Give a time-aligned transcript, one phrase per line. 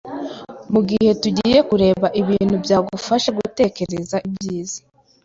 [0.73, 4.79] Mugihe tugiye kureba ibintu byagufasha gutekereza ibyiza